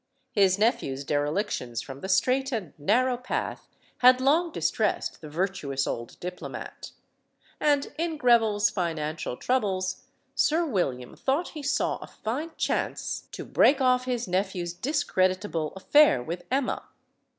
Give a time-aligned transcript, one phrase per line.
[0.31, 3.67] His nephew's derelictions from the straight and narrow path
[3.99, 6.89] had long distressed the virtuous old diplomat.
[7.59, 10.01] And in Gre ville* s financial troubles
[10.33, 16.23] Sir William thought he saw a fine chance to break off his nephew's discreditable affair
[16.23, 16.81] with Emma.